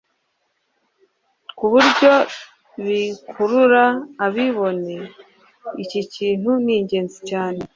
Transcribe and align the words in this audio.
ku 1.57 1.65
buryo 1.71 2.13
bikurura 2.85 3.85
ababibona 4.25 4.95
Iki 5.83 6.01
kintu 6.13 6.51
ni 6.63 6.73
ingenzi 6.79 7.17
cyane 7.29 7.61